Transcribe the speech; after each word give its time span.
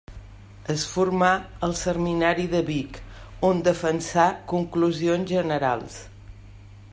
Es 0.73 0.83
formà 0.93 1.27
al 1.67 1.75
seminari 1.81 2.45
de 2.53 2.61
Vic, 2.69 2.97
on 3.51 3.61
defensà 3.69 4.27
conclusions 4.55 5.35
generals. 5.37 6.01